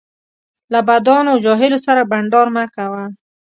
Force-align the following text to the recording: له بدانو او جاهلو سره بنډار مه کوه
له 0.73 0.79
بدانو 0.87 1.29
او 1.33 1.39
جاهلو 1.45 1.77
سره 1.85 2.01
بنډار 2.11 2.47
مه 2.55 2.63
کوه 2.75 3.03